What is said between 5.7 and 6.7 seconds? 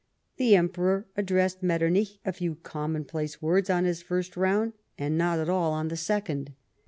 on the second.